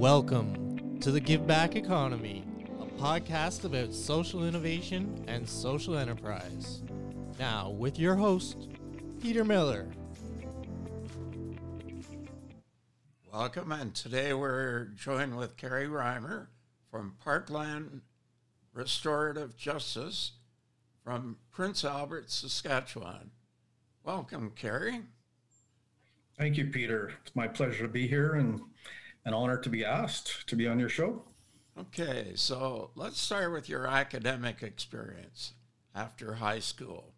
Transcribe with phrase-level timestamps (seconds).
[0.00, 2.46] Welcome to the Give Back Economy,
[2.80, 6.82] a podcast about social innovation and social enterprise.
[7.38, 8.70] Now, with your host,
[9.20, 9.90] Peter Miller.
[13.30, 16.46] Welcome, and today we're joined with Kerry Reimer
[16.90, 18.00] from Parkland
[18.72, 20.32] Restorative Justice
[21.04, 23.32] from Prince Albert, Saskatchewan.
[24.02, 25.02] Welcome, Kerry.
[26.38, 27.12] Thank you, Peter.
[27.22, 28.62] It's my pleasure to be here and
[29.24, 31.22] an honor to be asked to be on your show.
[31.78, 35.54] Okay, so let's start with your academic experience
[35.94, 37.14] after high school.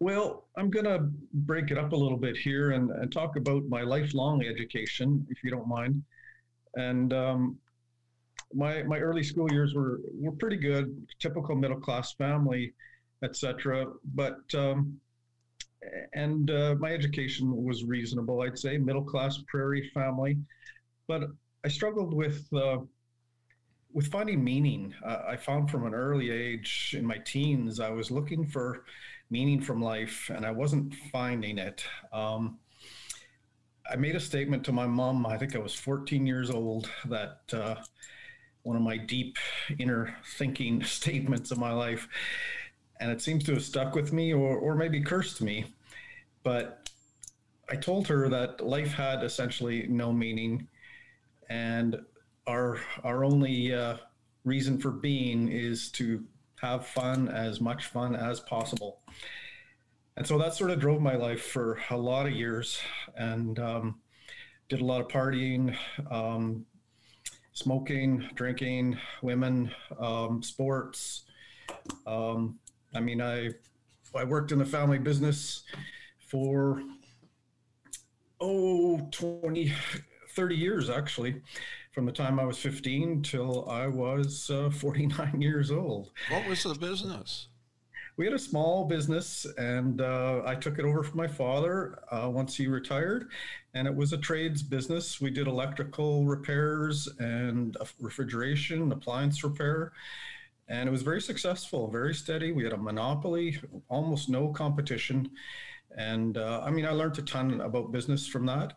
[0.00, 3.64] Well, I'm going to break it up a little bit here and, and, talk about
[3.68, 6.02] my lifelong education, if you don't mind.
[6.74, 7.58] And um,
[8.54, 12.72] my my early school years were were pretty good, typical middle class family,
[13.22, 13.86] etc.
[14.14, 14.98] But um,
[16.12, 20.38] and uh, my education was reasonable, I'd say, middle class prairie family.
[21.06, 21.24] But
[21.64, 22.78] I struggled with uh,
[23.92, 24.94] with finding meaning.
[25.04, 28.84] Uh, I found from an early age in my teens, I was looking for
[29.30, 31.84] meaning from life, and I wasn't finding it.
[32.12, 32.58] Um,
[33.90, 35.26] I made a statement to my mom.
[35.26, 36.88] I think I was 14 years old.
[37.06, 37.76] That uh,
[38.62, 39.36] one of my deep
[39.78, 42.08] inner thinking statements of my life
[43.00, 45.74] and it seems to have stuck with me or, or maybe cursed me.
[46.42, 46.90] But
[47.68, 50.68] I told her that life had essentially no meaning,
[51.48, 52.00] and
[52.46, 53.96] our our only uh,
[54.44, 56.24] reason for being is to
[56.56, 59.00] have fun, as much fun as possible.
[60.16, 62.78] And so that sort of drove my life for a lot of years,
[63.16, 64.00] and um,
[64.68, 65.74] did a lot of partying,
[66.10, 66.66] um,
[67.52, 71.24] smoking, drinking, women, um, sports.
[72.06, 72.58] Um,
[72.94, 73.50] I mean, I
[74.14, 75.62] I worked in the family business
[76.18, 76.82] for
[78.40, 79.72] oh 20
[80.30, 81.42] 30 years actually
[81.92, 86.10] from the time I was 15 till I was uh, 49 years old.
[86.30, 87.48] What was the business?
[88.16, 92.28] We had a small business, and uh, I took it over from my father uh,
[92.28, 93.28] once he retired.
[93.72, 95.20] And it was a trades business.
[95.20, 99.92] We did electrical repairs and refrigeration, appliance repair
[100.70, 102.52] and it was very successful, very steady.
[102.52, 103.58] We had a monopoly,
[103.88, 105.30] almost no competition,
[105.98, 108.74] and uh, I mean, I learned a ton about business from that,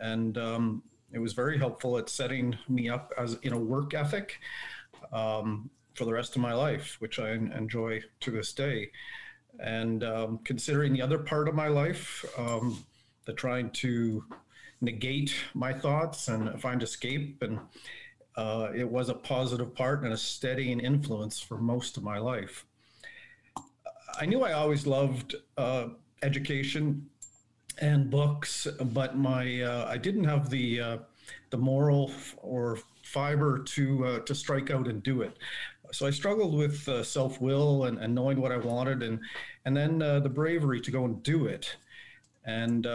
[0.00, 4.38] and um, it was very helpful at setting me up as in a work ethic
[5.12, 8.90] um, for the rest of my life, which I enjoy to this day.
[9.58, 12.84] And um, considering the other part of my life, um,
[13.24, 14.24] the trying to
[14.80, 17.58] negate my thoughts and find escape and
[18.40, 22.64] uh, it was a positive part and a steadying influence for most of my life.
[24.18, 25.88] I knew I always loved uh,
[26.22, 27.10] education
[27.82, 30.98] and books, but my uh, I didn't have the uh,
[31.50, 35.36] the moral or fiber to uh, to strike out and do it.
[35.92, 39.20] So I struggled with uh, self will and, and knowing what I wanted, and
[39.66, 41.76] and then the bravery to go and do it.
[42.46, 42.86] And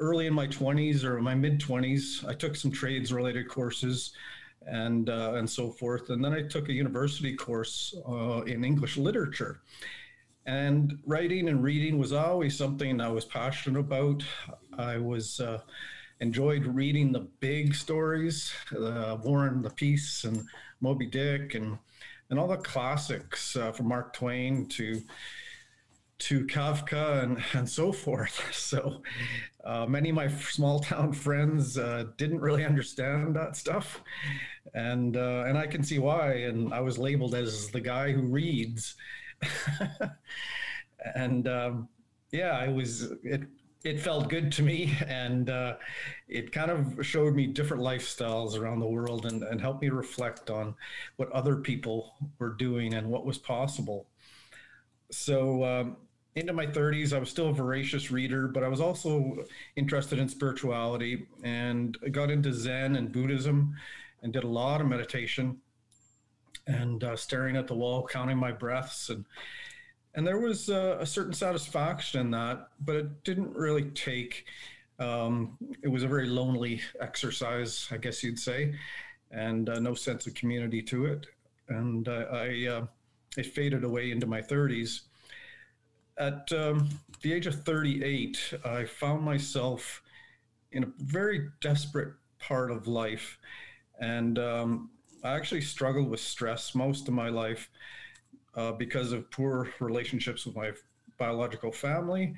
[0.00, 4.12] early in my 20s or my mid 20s, I took some trades related courses
[4.66, 6.10] and uh, and so forth.
[6.10, 9.60] And then I took a university course uh, in English literature.
[10.46, 14.24] And writing and reading was always something I was passionate about.
[14.76, 15.60] I was uh,
[16.20, 20.42] enjoyed reading the big stories, uh, War and the Peace and
[20.80, 21.78] Moby Dick and
[22.30, 25.02] and all the classics uh, from Mark Twain to
[26.20, 28.40] to Kafka and, and so forth.
[28.70, 29.02] So
[29.64, 34.02] uh, many of my small town friends uh, didn't really understand that stuff,
[34.74, 36.32] and uh, and I can see why.
[36.32, 38.94] And I was labeled as the guy who reads,
[41.14, 41.88] and um,
[42.32, 43.42] yeah, I was it.
[43.82, 45.76] It felt good to me, and uh,
[46.28, 50.50] it kind of showed me different lifestyles around the world, and, and helped me reflect
[50.50, 50.74] on
[51.16, 54.06] what other people were doing and what was possible.
[55.10, 55.64] So.
[55.64, 55.96] Um,
[56.36, 59.44] into my 30s, I was still a voracious reader, but I was also
[59.76, 63.74] interested in spirituality and I got into Zen and Buddhism
[64.22, 65.58] and did a lot of meditation
[66.66, 69.08] and uh, staring at the wall, counting my breaths.
[69.08, 69.24] And,
[70.14, 74.44] and there was uh, a certain satisfaction in that, but it didn't really take.
[75.00, 78.74] Um, it was a very lonely exercise, I guess you'd say,
[79.32, 81.26] and uh, no sense of community to it.
[81.68, 82.86] And I, uh,
[83.36, 85.02] it faded away into my 30s
[86.20, 86.88] at um,
[87.22, 90.02] the age of 38, I found myself
[90.70, 93.38] in a very desperate part of life.
[94.00, 94.90] And um,
[95.24, 97.70] I actually struggled with stress most of my life
[98.54, 100.72] uh, because of poor relationships with my
[101.18, 102.34] biological family,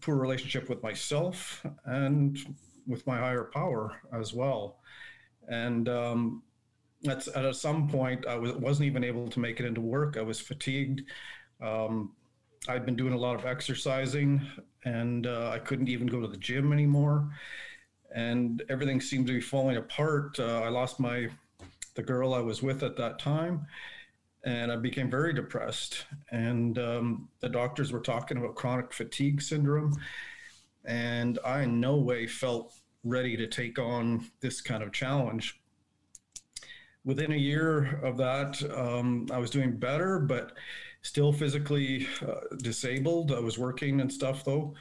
[0.00, 2.38] poor relationship with myself, and
[2.86, 4.78] with my higher power as well.
[5.48, 6.42] And um,
[7.02, 10.16] that's at some point I was wasn't even able to make it into work.
[10.16, 11.02] I was fatigued.
[11.60, 12.12] Um,
[12.68, 14.40] I'd been doing a lot of exercising,
[14.84, 17.28] and uh, I couldn't even go to the gym anymore.
[18.14, 20.38] And everything seemed to be falling apart.
[20.38, 21.28] Uh, I lost my
[21.94, 23.66] the girl I was with at that time,
[24.44, 26.06] and I became very depressed.
[26.30, 29.94] And um, the doctors were talking about chronic fatigue syndrome,
[30.84, 32.74] and I in no way felt
[33.04, 35.61] ready to take on this kind of challenge
[37.04, 40.52] within a year of that, um, I was doing better, but
[41.02, 43.32] still physically uh, disabled.
[43.32, 44.74] I was working and stuff though.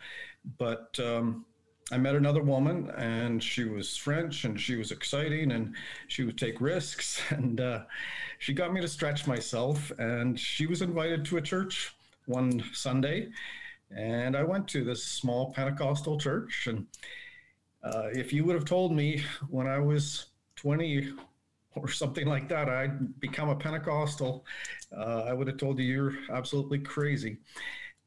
[0.57, 1.45] But um,
[1.91, 5.75] I met another woman and she was French and she was exciting and
[6.07, 7.21] she would take risks.
[7.31, 7.81] And uh,
[8.39, 9.91] she got me to stretch myself.
[9.97, 11.93] And she was invited to a church
[12.25, 13.29] one Sunday.
[13.95, 16.67] And I went to this small Pentecostal church.
[16.67, 16.85] And
[17.83, 21.13] uh, if you would have told me when I was 20
[21.75, 24.45] or something like that, I'd become a Pentecostal,
[24.95, 27.37] uh, I would have told you you're absolutely crazy.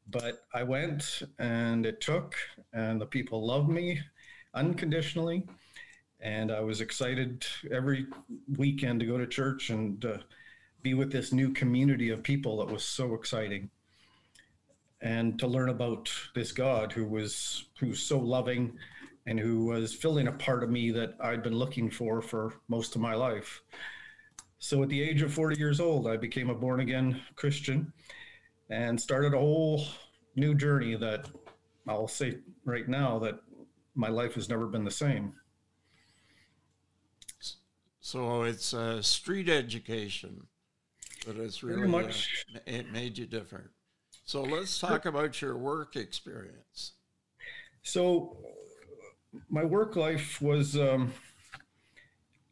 [0.07, 2.35] But I went and it took,
[2.73, 4.01] and the people loved me
[4.53, 5.47] unconditionally.
[6.19, 8.05] And I was excited every
[8.57, 10.17] weekend to go to church and uh,
[10.81, 13.69] be with this new community of people that was so exciting.
[15.01, 18.77] And to learn about this God who was who's so loving
[19.25, 22.95] and who was filling a part of me that I'd been looking for for most
[22.95, 23.61] of my life.
[24.59, 27.91] So at the age of 40 years old, I became a born again Christian
[28.69, 29.85] and started a whole
[30.35, 31.27] new journey that
[31.87, 33.39] I'll say right now that
[33.95, 35.33] my life has never been the same.
[37.99, 40.45] So it's a street education,
[41.25, 43.69] but it's really much, uh, it made you different.
[44.25, 46.93] So let's talk about your work experience.
[47.81, 48.37] So
[49.49, 51.13] my work life was um,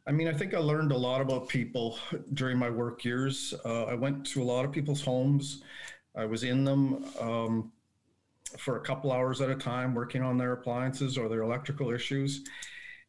[0.07, 1.97] i mean i think i learned a lot about people
[2.33, 3.53] during my work years.
[3.65, 5.63] Uh, i went to a lot of people's homes.
[6.15, 7.71] I was in them um,
[8.59, 12.43] for a couple hours at a time working on their appliances or their electrical issues.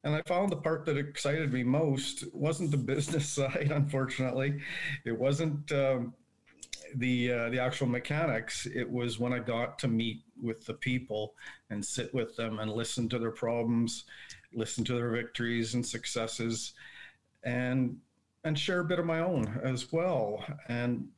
[0.05, 4.61] And i found the part that excited me most wasn't the business side unfortunately.
[5.05, 6.15] It wasn't um,
[6.99, 11.35] the uh, the actual mechanics it was when i got to meet with the people
[11.71, 14.05] and sit with them and listen to their problems
[14.55, 16.75] listen to their victories and successes
[17.45, 17.97] and
[18.45, 20.45] and share a bit of my own as well.
[20.69, 21.09] And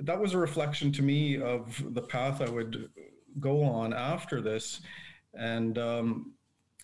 [0.00, 2.90] that was a reflection to me of the path i would
[3.40, 4.80] go on after this.
[5.34, 6.32] And um,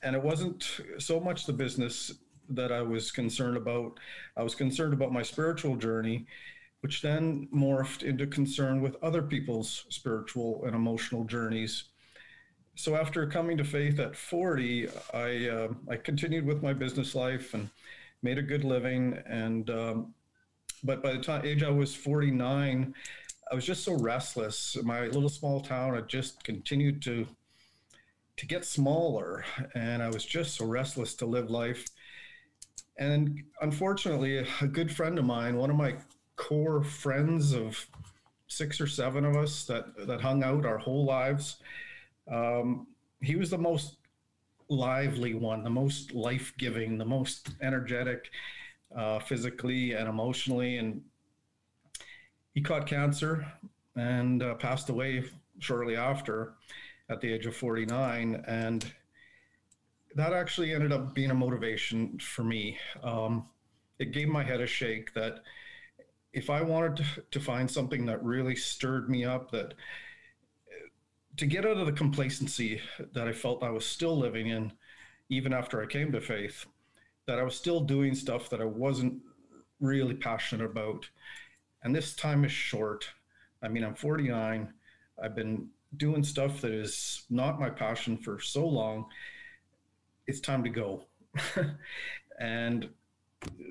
[0.03, 2.13] and it wasn't so much the business
[2.49, 3.99] that i was concerned about.
[4.37, 6.27] I was concerned about my spiritual journey
[6.83, 11.85] which then morphed into concern with other people's spiritual and emotional journeys.
[12.75, 17.55] So after coming to faith at 40, I uh, I continued with my business life
[17.55, 17.71] and
[18.23, 19.17] made a good living.
[19.27, 20.15] And um,
[20.83, 22.95] but by the time age I was 49,
[23.51, 24.77] I was just so restless.
[24.83, 27.29] My little small town had just continued to
[28.39, 29.45] to get smaller,
[29.77, 31.87] and I was just so restless to live life.
[32.99, 35.95] And unfortunately, a good friend of mine, one of my
[36.37, 37.87] core friends of
[38.47, 41.57] six or seven of us that that hung out our whole lives.
[42.31, 42.87] Um,
[43.21, 43.97] he was the most
[44.69, 48.31] lively one, the most life giving, the most energetic,
[48.97, 50.79] uh, physically and emotionally.
[50.79, 51.03] And
[52.55, 53.47] he caught cancer
[53.97, 55.25] and uh, passed away
[55.59, 56.55] shortly after
[57.09, 58.43] at the age of 49.
[58.47, 58.91] And
[60.15, 62.79] that actually ended up being a motivation for me.
[63.03, 63.47] Um,
[63.99, 65.43] it gave my head a shake that
[66.33, 69.75] if I wanted to, to find something that really stirred me up, that
[71.37, 72.81] to get out of the complacency
[73.15, 74.73] that I felt I was still living in,
[75.29, 76.67] even after I came to faith,
[77.27, 79.21] that I was still doing stuff that I wasn't
[79.81, 81.09] really passionate about.
[81.83, 83.09] And this time is short.
[83.63, 84.73] I mean, I'm 49.
[85.23, 89.07] I've been doing stuff that is not my passion for so long.
[90.27, 91.05] It's time to go.
[92.41, 92.89] and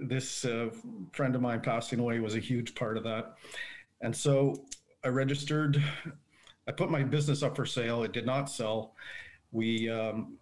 [0.04, 0.70] this uh,
[1.12, 3.36] friend of mine passing away was a huge part of that.
[4.02, 4.66] And so
[5.04, 5.82] I registered,
[6.68, 8.04] I put my business up for sale.
[8.04, 8.96] It did not sell.
[9.52, 10.38] We, um,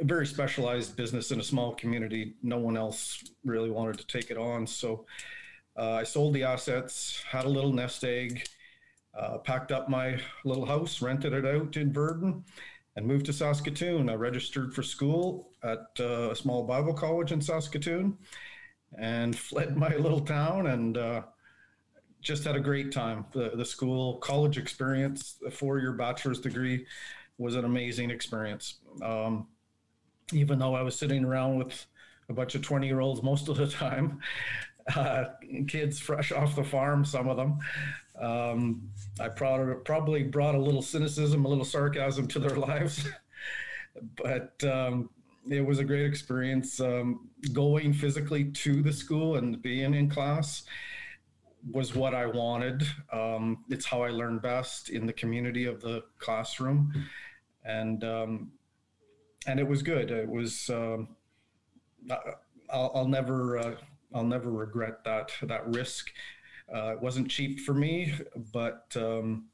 [0.00, 2.34] a very specialized business in a small community.
[2.42, 4.66] No one else really wanted to take it on.
[4.66, 5.06] So
[5.76, 8.46] uh, I sold the assets, had a little nest egg,
[9.16, 12.42] uh, packed up my little house, rented it out in Virden,
[12.96, 14.08] and moved to Saskatoon.
[14.08, 18.16] I registered for school at uh, a small Bible college in Saskatoon
[18.98, 21.22] and fled my little town and uh,
[22.20, 23.26] just had a great time.
[23.32, 26.86] The, the school college experience, a four year bachelor's degree
[27.38, 28.78] was an amazing experience.
[29.02, 29.48] Um,
[30.32, 31.86] even though I was sitting around with
[32.28, 34.20] a bunch of 20 year olds most of the time,
[34.94, 35.24] uh,
[35.68, 37.58] kids fresh off the farm, some of them.
[38.20, 43.08] Um, I probably brought a little cynicism, a little sarcasm to their lives,
[44.22, 45.10] but um,
[45.50, 46.80] it was a great experience.
[46.80, 50.64] Um, going physically to the school and being in class
[51.70, 52.86] was what I wanted.
[53.12, 56.92] Um, it's how I learned best in the community of the classroom,
[57.64, 58.52] and um,
[59.46, 60.10] and it was good.
[60.10, 60.68] It was.
[60.70, 61.08] Um,
[62.70, 63.58] I'll, I'll, never.
[63.58, 63.74] Uh,
[64.14, 66.12] I'll never regret that that risk.
[66.74, 68.14] Uh, it wasn't cheap for me,
[68.52, 69.46] but um,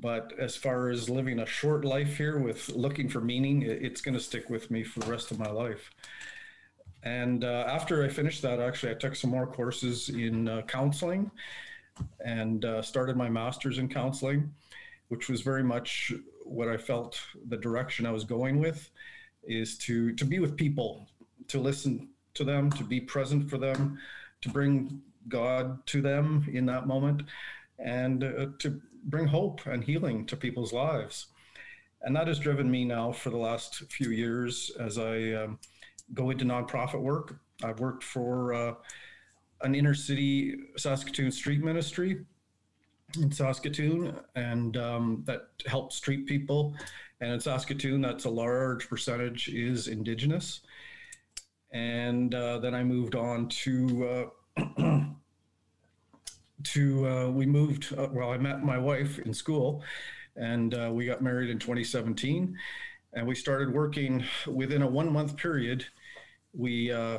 [0.00, 4.14] but as far as living a short life here with looking for meaning, it's going
[4.14, 5.90] to stick with me for the rest of my life.
[7.02, 11.30] And uh, after I finished that, actually, I took some more courses in uh, counseling
[12.24, 14.52] and uh, started my master's in counseling,
[15.08, 18.90] which was very much what I felt the direction I was going with
[19.44, 21.08] is to to be with people,
[21.48, 23.98] to listen to them, to be present for them,
[24.42, 27.22] to bring God to them in that moment,
[27.78, 31.26] and uh, to bring hope and healing to people's lives.
[32.02, 35.58] And that has driven me now for the last few years as I um,
[36.14, 37.40] go into nonprofit work.
[37.64, 38.74] I've worked for uh,
[39.62, 42.24] an inner city Saskatoon street ministry
[43.20, 46.74] in Saskatoon, and um, that helps street people.
[47.20, 50.60] And in Saskatoon, that's a large percentage is Indigenous.
[51.76, 54.64] And uh, then I moved on to uh,
[56.64, 57.94] to uh, we moved.
[57.94, 59.82] Uh, well, I met my wife in school,
[60.36, 62.56] and uh, we got married in 2017,
[63.12, 65.84] and we started working within a one month period.
[66.54, 67.18] We uh,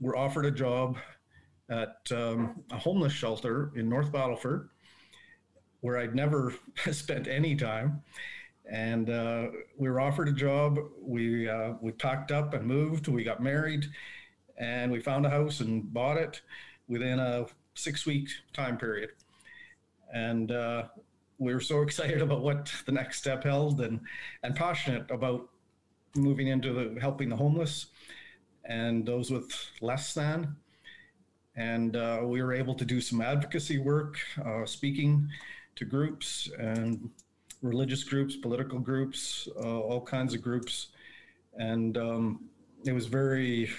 [0.00, 0.98] were offered a job
[1.70, 4.70] at um, a homeless shelter in North Battleford,
[5.82, 6.52] where I'd never
[6.90, 8.02] spent any time.
[8.70, 10.78] And uh, we were offered a job.
[11.00, 13.08] We uh, we packed up and moved.
[13.08, 13.86] We got married,
[14.56, 16.40] and we found a house and bought it
[16.88, 19.10] within a six week time period.
[20.12, 20.84] And uh,
[21.38, 24.00] we were so excited about what the next step held and,
[24.42, 25.48] and passionate about
[26.16, 27.86] moving into the, helping the homeless
[28.64, 30.56] and those with less than.
[31.56, 35.28] And uh, we were able to do some advocacy work, uh, speaking
[35.76, 37.10] to groups and
[37.64, 40.88] religious groups, political groups, uh, all kinds of groups.
[41.56, 42.44] And um,
[42.84, 43.70] it was very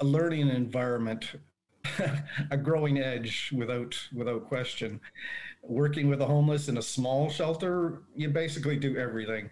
[0.00, 1.32] a learning environment
[2.50, 5.00] a growing edge without without question.
[5.62, 9.50] Working with the homeless in a small shelter, you basically do everything.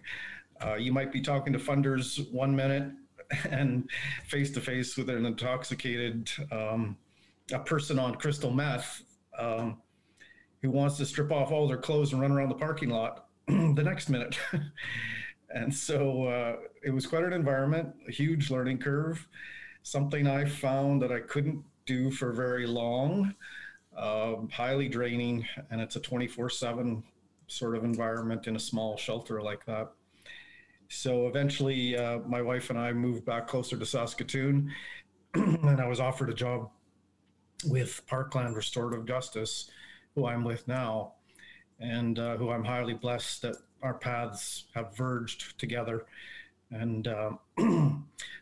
[0.63, 2.89] Uh, you might be talking to funders one minute
[3.49, 3.89] and
[4.25, 6.95] face to face with an intoxicated um,
[7.51, 9.03] a person on crystal meth
[9.37, 9.81] um,
[10.61, 13.83] who wants to strip off all their clothes and run around the parking lot the
[13.83, 14.37] next minute.
[15.49, 19.27] and so uh, it was quite an environment, a huge learning curve.
[19.83, 23.35] Something I found that I couldn't do for very long,
[23.95, 27.03] uh, highly draining, and it's a 24 7
[27.47, 29.91] sort of environment in a small shelter like that.
[30.87, 34.71] So eventually, uh, my wife and I moved back closer to Saskatoon,
[35.33, 36.69] and I was offered a job
[37.65, 39.69] with Parkland Restorative Justice,
[40.15, 41.13] who I'm with now,
[41.79, 46.05] and uh, who I'm highly blessed that our paths have verged together.
[46.71, 47.31] And uh,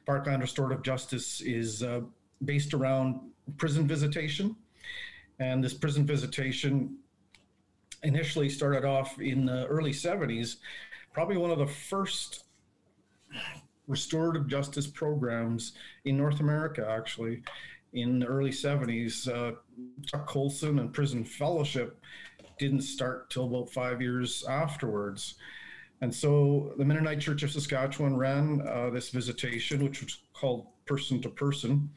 [0.06, 2.01] Parkland Restorative Justice is uh,
[2.46, 3.20] based around
[3.58, 4.56] prison visitation.
[5.39, 6.98] And this prison visitation
[8.03, 10.58] initially started off in the early 70s,
[11.13, 12.44] probably one of the first
[13.88, 15.74] restorative justice programs
[16.06, 17.42] in North America, actually,
[17.93, 19.27] in the early 70s.
[19.27, 19.55] Uh,
[20.05, 22.00] Chuck Colson and Prison Fellowship
[22.59, 25.35] didn't start till about five years afterwards.
[26.01, 31.21] And so the Mennonite Church of Saskatchewan ran uh, this visitation, which was called Person
[31.21, 31.89] to Person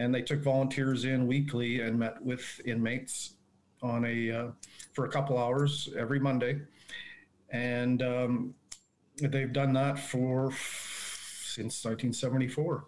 [0.00, 3.34] and they took volunteers in weekly and met with inmates
[3.82, 4.46] on a uh,
[4.94, 6.60] for a couple hours every Monday,
[7.50, 8.54] and um,
[9.18, 12.86] they've done that for since 1974.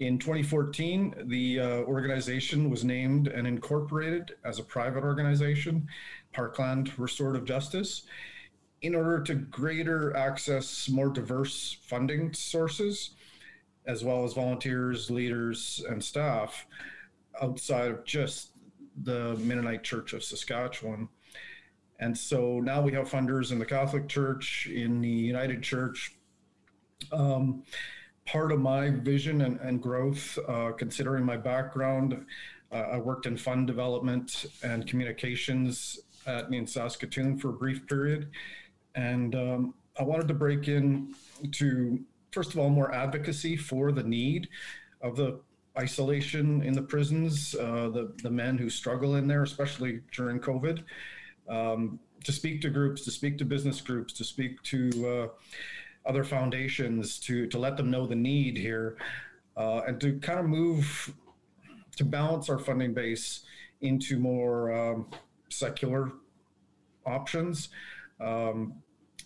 [0.00, 5.86] In 2014, the uh, organization was named and incorporated as a private organization,
[6.32, 8.02] Parkland Restorative Justice,
[8.82, 13.10] in order to greater access more diverse funding sources
[13.86, 16.66] as well as volunteers, leaders, and staff
[17.40, 18.50] outside of just
[19.02, 21.08] the Mennonite Church of Saskatchewan.
[22.00, 26.16] And so now we have funders in the Catholic Church, in the United Church.
[27.12, 27.62] Um,
[28.26, 32.24] part of my vision and, and growth, uh, considering my background,
[32.72, 38.30] uh, I worked in fund development and communications at, in Saskatoon for a brief period.
[38.94, 41.14] And um, I wanted to break in
[41.52, 42.00] to
[42.34, 44.48] first of all, more advocacy for the need
[45.00, 45.40] of the
[45.78, 50.82] isolation in the prisons, uh, the, the men who struggle in there, especially during COVID,
[51.48, 55.28] um, to speak to groups, to speak to business groups, to speak to uh,
[56.06, 58.96] other foundations, to, to let them know the need here,
[59.56, 61.14] uh, and to kind of move
[61.96, 63.44] to balance our funding base
[63.80, 65.06] into more um,
[65.48, 66.12] secular
[67.06, 67.68] options.
[68.20, 68.74] Um,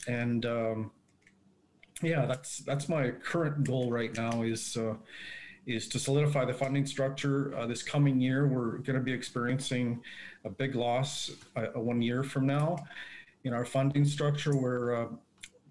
[0.06, 0.90] and um,
[2.02, 4.94] yeah, that's that's my current goal right now is uh,
[5.66, 7.56] is to solidify the funding structure.
[7.56, 10.00] Uh, this coming year, we're going to be experiencing
[10.44, 12.78] a big loss uh, one year from now
[13.44, 14.56] in our funding structure.
[14.56, 15.06] Where uh,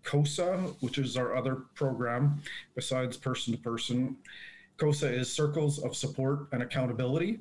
[0.08, 2.42] COSA, which is our other program
[2.76, 4.16] besides person to person,
[4.78, 7.40] COSA is Circles of Support and Accountability,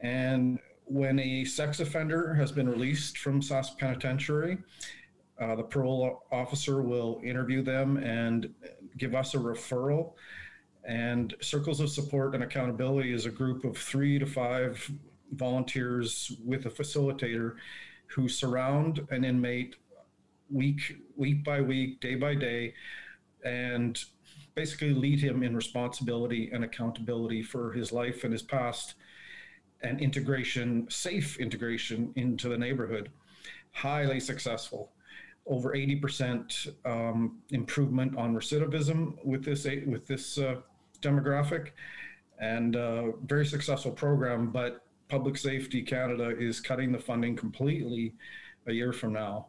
[0.00, 4.58] and when a sex offender has been released from Sask Penitentiary,
[5.40, 8.52] uh, the parole officer will interview them and
[8.98, 10.12] give us a referral.
[10.84, 14.88] And Circles of Support and Accountability is a group of three to five
[15.32, 17.54] volunteers with a facilitator
[18.06, 19.76] who surround an inmate
[20.52, 22.74] week week by week, day by day,
[23.44, 24.04] and
[24.54, 28.94] basically lead him in responsibility and accountability for his life and his past
[29.82, 33.10] and integration, safe integration into the neighborhood.
[33.72, 34.92] Highly successful
[35.46, 40.56] over 80% um, improvement on recidivism with this with this uh,
[41.00, 41.70] demographic,
[42.38, 44.50] and uh, very successful program.
[44.50, 48.14] But Public Safety Canada is cutting the funding completely
[48.66, 49.48] a year from now,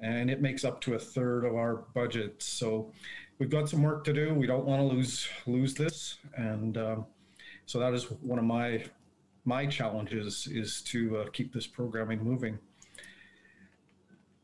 [0.00, 2.42] and it makes up to a third of our budget.
[2.42, 2.92] So
[3.38, 4.34] we've got some work to do.
[4.34, 7.06] We don't want to lose lose this, and um,
[7.66, 8.84] so that is one of my
[9.44, 12.58] my challenges is to uh, keep this programming moving.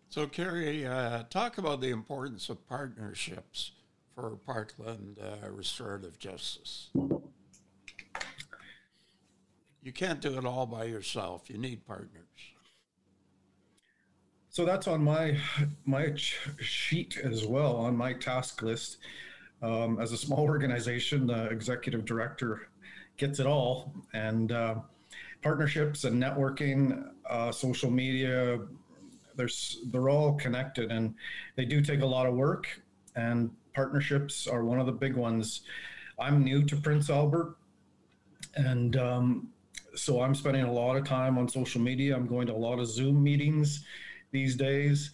[0.08, 3.72] So, Kerry, uh, talk about the importance of partnerships
[4.14, 6.90] for Parkland uh, restorative justice.
[9.82, 11.48] You can't do it all by yourself.
[11.48, 12.51] You need partners.
[14.52, 15.38] So that's on my
[15.86, 18.98] my sheet as well on my task list.
[19.62, 22.68] Um, as a small organization, the executive director
[23.16, 24.74] gets it all, and uh,
[25.40, 28.60] partnerships and networking, uh, social media,
[29.36, 31.14] there's they're all connected and
[31.56, 32.68] they do take a lot of work
[33.16, 35.62] and partnerships are one of the big ones
[36.18, 37.56] i'm new to prince albert
[38.56, 39.48] and um,
[39.94, 42.78] so i'm spending a lot of time on social media i'm going to a lot
[42.78, 43.84] of zoom meetings
[44.32, 45.12] these days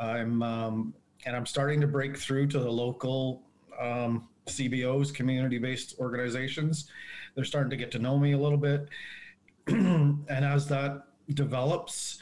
[0.00, 0.94] i'm um,
[1.26, 3.42] and i'm starting to break through to the local
[3.80, 6.90] um, cbos community-based organizations
[7.34, 8.88] they're starting to get to know me a little bit
[9.66, 12.18] and as that develops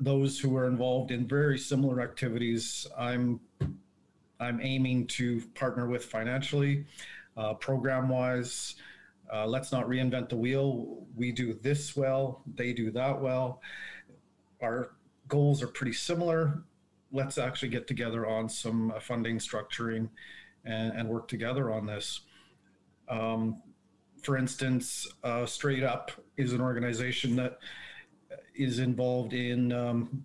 [0.00, 3.40] those who are involved in very similar activities, I'm
[4.40, 6.86] I'm aiming to partner with financially,
[7.36, 8.76] uh, program wise.
[9.32, 11.06] Uh, let's not reinvent the wheel.
[11.14, 13.60] We do this well, they do that well.
[14.62, 14.92] Our
[15.30, 16.62] goals are pretty similar.
[17.12, 20.10] Let's actually get together on some uh, funding structuring
[20.64, 22.20] and, and, work together on this.
[23.08, 23.62] Um,
[24.22, 27.58] for instance, uh, Straight Up is an organization that
[28.54, 30.24] is involved in um,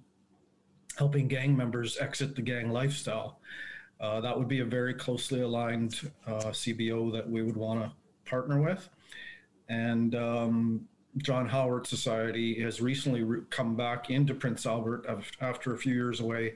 [0.97, 3.39] helping gang members exit the gang lifestyle.
[3.99, 7.91] Uh, that would be a very closely aligned uh, CBO that we would want to
[8.29, 8.89] partner with.
[9.69, 10.87] And um,
[11.17, 15.05] John Howard Society has recently re- come back into Prince Albert
[15.39, 16.55] after a few years away.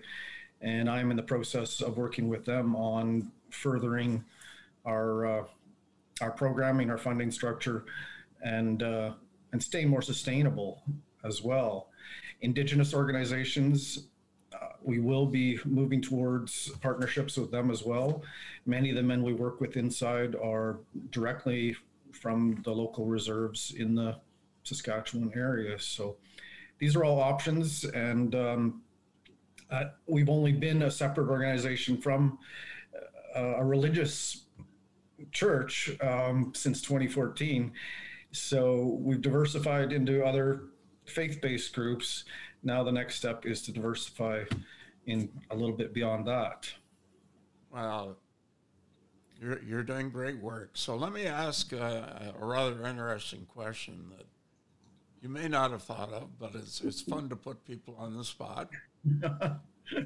[0.61, 4.23] And I'm in the process of working with them on furthering
[4.85, 5.43] our, uh,
[6.21, 7.85] our programming, our funding structure,
[8.43, 9.13] and, uh,
[9.53, 10.83] and staying more sustainable
[11.23, 11.87] as well.
[12.41, 14.07] Indigenous organizations,
[14.53, 18.23] uh, we will be moving towards partnerships with them as well.
[18.65, 20.79] Many of the men we work with inside are
[21.11, 21.77] directly
[22.11, 24.17] from the local reserves in the
[24.69, 25.79] Saskatchewan area.
[25.79, 26.17] So
[26.79, 28.81] these are all options, and um,
[29.69, 32.39] uh, we've only been a separate organization from
[33.35, 34.45] uh, a religious
[35.31, 37.71] church um, since 2014.
[38.31, 40.63] So we've diversified into other
[41.05, 42.25] faith-based groups.
[42.63, 44.43] Now the next step is to diversify
[45.05, 46.69] in a little bit beyond that.
[47.71, 48.17] Well,
[49.41, 50.71] you're, you're doing great work.
[50.73, 54.25] So let me ask a, a rather interesting question that
[55.21, 58.23] you may not have thought of, but it's, it's fun to put people on the
[58.23, 58.69] spot.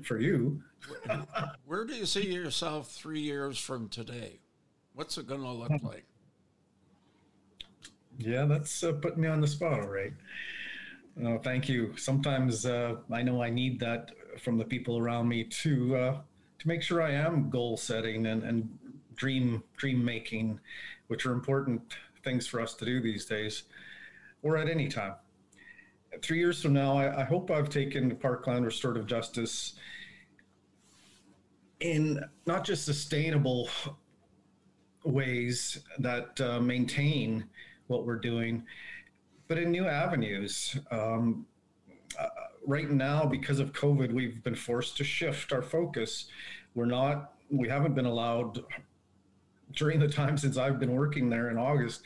[0.03, 0.61] For you.
[0.87, 1.25] where,
[1.65, 4.39] where do you see yourself three years from today?
[4.93, 6.05] What's it going to look like?
[8.17, 10.13] Yeah, that's uh, putting me on the spot, all right.
[11.23, 11.93] Oh, thank you.
[11.97, 16.17] Sometimes uh, I know I need that from the people around me to uh,
[16.59, 18.79] to make sure I am goal setting and, and
[19.15, 20.59] dream dream making,
[21.07, 21.81] which are important
[22.23, 23.63] things for us to do these days,
[24.43, 25.15] or at any time.
[26.21, 29.73] Three years from now, I, I hope I've taken the Parkland Restorative Justice
[31.79, 33.67] in not just sustainable
[35.03, 37.45] ways that uh, maintain
[37.87, 38.63] what we're doing,
[39.47, 40.77] but in new avenues.
[40.91, 41.45] Um,
[42.19, 42.27] uh,
[42.65, 46.27] right now, because of COVID, we've been forced to shift our focus.
[46.75, 48.63] We're not, we haven't been allowed
[49.73, 52.03] during the time since I've been working there in August.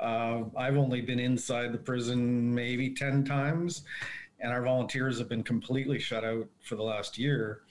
[0.00, 3.82] Uh, I've only been inside the prison maybe 10 times,
[4.40, 7.62] and our volunteers have been completely shut out for the last year.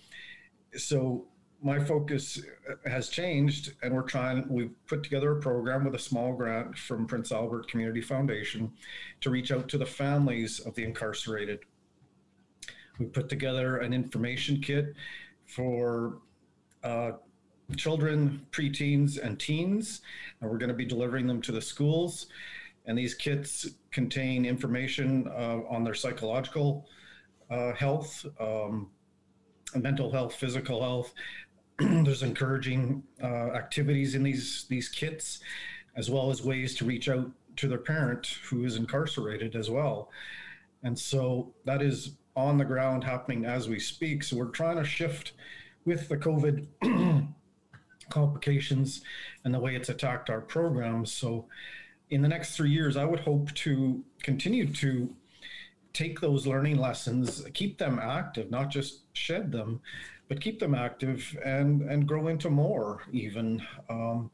[0.78, 1.28] So
[1.62, 2.42] my focus
[2.86, 7.06] has changed and we're trying we've put together a program with a small grant from
[7.06, 8.72] prince albert community foundation
[9.20, 11.60] to reach out to the families of the incarcerated
[12.98, 14.94] we put together an information kit
[15.46, 16.20] for
[16.84, 17.12] uh,
[17.76, 20.02] children preteens and teens
[20.42, 22.28] and we're going to be delivering them to the schools
[22.86, 26.88] and these kits contain information uh, on their psychological
[27.50, 28.90] uh, health um,
[29.76, 31.14] mental health, physical health,
[31.80, 35.40] there's encouraging uh, activities in these these kits,
[35.96, 40.10] as well as ways to reach out to their parent who is incarcerated as well.
[40.84, 44.24] And so that is on the ground happening as we speak.
[44.24, 45.34] So we're trying to shift
[45.86, 46.68] with the COVID
[48.10, 49.02] complications
[49.44, 51.12] and the way it's attacked our programs.
[51.12, 51.48] So
[52.10, 55.14] in the next three years, I would hope to continue to
[55.94, 59.82] take those learning lessons, keep them active, not just shed them,
[60.28, 63.62] but keep them active and and grow into more even.
[63.90, 64.32] Um,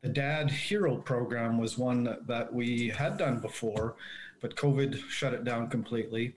[0.00, 3.96] the Dad Hero program was one that we had done before,
[4.40, 6.34] but COVID shut it down completely.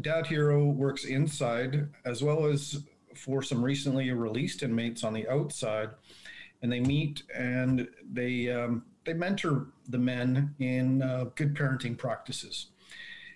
[0.00, 2.84] Dad Hero works inside as well as
[3.16, 5.90] for some recently released inmates on the outside,
[6.62, 12.66] and they meet and they um, they mentor the men in uh, good parenting practices.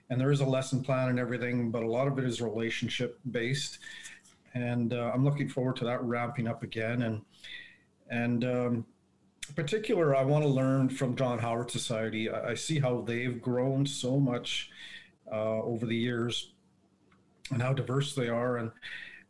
[0.08, 3.18] And there is a lesson plan and everything, but a lot of it is relationship
[3.32, 3.80] based
[4.56, 7.02] and uh, I'm looking forward to that ramping up again.
[7.02, 7.22] And
[8.08, 8.86] and um,
[9.54, 12.30] particular, I want to learn from John Howard Society.
[12.30, 14.70] I, I see how they've grown so much
[15.30, 16.52] uh, over the years,
[17.50, 18.56] and how diverse they are.
[18.56, 18.70] And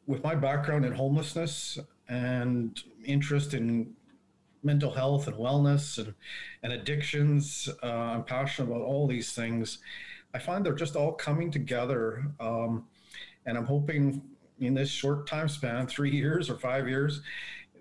[0.06, 3.94] with my background in homelessness and interest in
[4.62, 6.14] mental health and wellness and,
[6.62, 9.78] and addictions, uh, I'm passionate about all these things.
[10.34, 12.24] I find they're just all coming together.
[12.40, 12.86] Um,
[13.46, 14.22] and I'm hoping
[14.58, 17.22] in this short time span, three years or five years,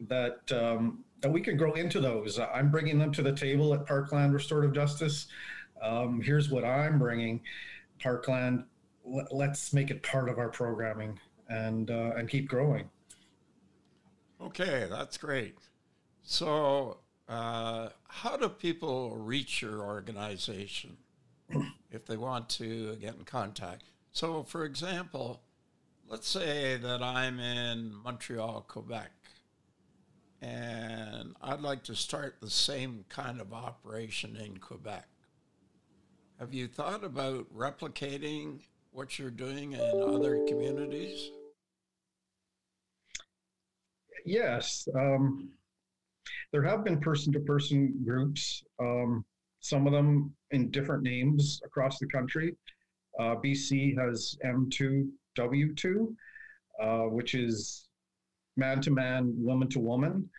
[0.07, 2.39] that um, that we can grow into those.
[2.39, 5.27] I'm bringing them to the table at Parkland Restorative Justice.
[5.81, 7.41] Um, here's what I'm bringing,
[7.99, 8.65] Parkland.
[9.31, 12.89] let's make it part of our programming and uh, and keep growing.
[14.41, 15.57] Okay, that's great.
[16.23, 16.97] So,
[17.29, 20.97] uh, how do people reach your organization
[21.91, 23.83] if they want to get in contact?
[24.11, 25.41] So, for example,
[26.07, 29.11] let's say that I'm in Montreal, Quebec,
[30.41, 35.07] and I'd like to start the same kind of operation in Quebec.
[36.39, 38.59] Have you thought about replicating
[38.95, 41.29] what you're doing in other communities?
[44.25, 44.87] Yes.
[44.95, 45.49] Um,
[46.53, 49.25] there have been person to person groups, um,
[49.59, 52.55] some of them in different names across the country.
[53.19, 56.15] Uh, BC has M2 W2,
[56.81, 57.87] uh, which is
[58.55, 60.29] man to man, woman to woman.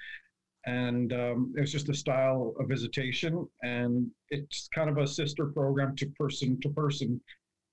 [0.65, 3.47] And um, it's just a style of visitation.
[3.63, 7.21] And it's kind of a sister program to person to person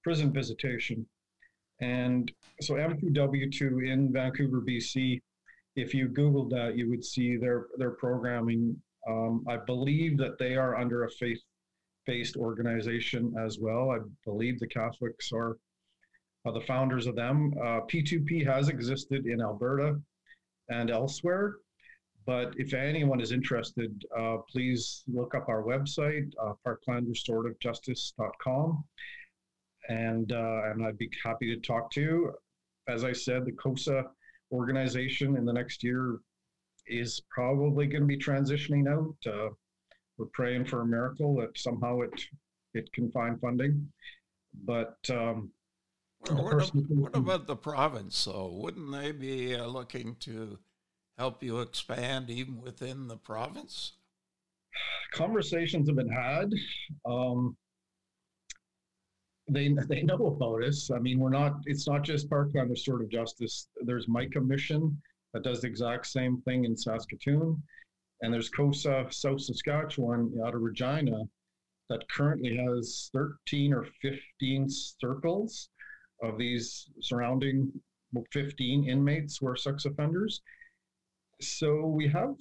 [0.04, 1.06] prison visitation.
[1.82, 5.22] And so M2W2 in Vancouver, BC,
[5.76, 8.80] if you Googled that, you would see their, their programming.
[9.08, 11.42] Um, I believe that they are under a faith
[12.06, 13.92] based organization as well.
[13.92, 15.58] I believe the Catholics are
[16.46, 17.54] uh, the founders of them.
[17.58, 20.00] Uh, P2P has existed in Alberta
[20.70, 21.56] and elsewhere,
[22.26, 28.84] but if anyone is interested, uh, please look up our website, uh, parklandrestorativejustice.com,
[29.90, 32.34] and uh, and I'd be happy to talk to you.
[32.88, 34.04] As I said, the COSA
[34.52, 36.20] organization in the next year
[36.88, 39.16] is probably going to be transitioning out.
[39.26, 39.50] Uh,
[40.18, 42.22] we're praying for a miracle that somehow it
[42.74, 43.88] it can find funding,
[44.66, 45.52] but um,
[46.30, 48.50] what, about, what, about the province, though?
[48.62, 50.58] Wouldn't they be uh, looking to
[51.18, 53.94] help you expand even within the province?
[55.14, 56.52] Conversations have been had.
[57.06, 57.58] Um,
[59.50, 60.90] they they know about us.
[60.92, 61.58] I mean, we're not.
[61.66, 63.68] It's not just Parkland Restorative Justice.
[63.82, 65.02] There's Micah Mission
[65.34, 67.62] that does the exact same thing in Saskatoon.
[68.22, 71.24] And there's COSA South Saskatchewan out of Regina
[71.90, 75.70] that currently has 13 or 15 circles
[76.22, 77.72] of these surrounding
[78.32, 80.42] 15 inmates who are sex offenders.
[81.42, 82.36] So we have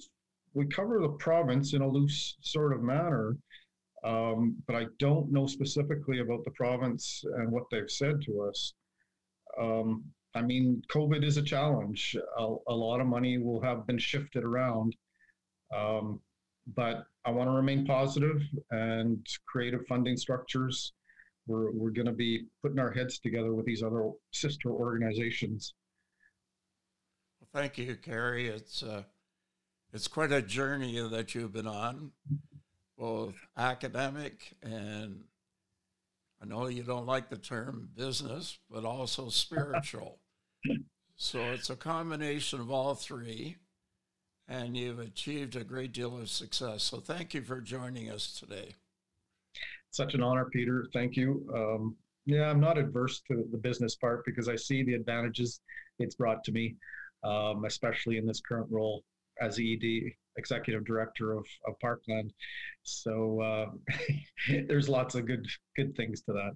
[0.53, 3.35] we cover the province in a loose sort of manner,
[4.03, 8.73] um, but I don't know specifically about the province and what they've said to us.
[9.59, 10.03] Um,
[10.35, 12.15] I mean, COVID is a challenge.
[12.37, 14.95] A, a, lot of money will have been shifted around,
[15.75, 16.19] um,
[16.75, 20.93] but I want to remain positive and creative funding structures.
[21.45, 25.75] We're, we're going to be putting our heads together with these other sister organizations.
[27.39, 28.47] Well, thank you, Kerry.
[28.47, 29.03] It's uh,
[29.93, 32.11] it's quite a journey that you've been on,
[32.97, 35.23] both academic and
[36.43, 40.19] I know you don't like the term business, but also spiritual.
[41.15, 43.55] so it's a combination of all three,
[44.49, 46.83] and you've achieved a great deal of success.
[46.83, 48.75] So thank you for joining us today.
[49.91, 50.85] Such an honor, Peter.
[50.91, 51.49] Thank you.
[51.55, 55.61] Um, yeah, I'm not adverse to the business part because I see the advantages
[55.99, 56.75] it's brought to me,
[57.23, 59.05] um, especially in this current role
[59.39, 62.33] as ED executive director of, of Parkland.
[62.83, 63.65] So uh,
[64.67, 66.51] there's lots of good good things to that.